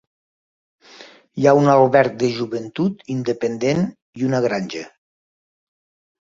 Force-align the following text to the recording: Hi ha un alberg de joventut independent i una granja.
Hi 1.41 1.45
ha 1.49 1.53
un 1.59 1.69
alberg 1.73 2.15
de 2.23 2.29
joventut 2.37 3.05
independent 3.17 3.85
i 4.23 4.27
una 4.31 4.41
granja. 4.49 4.83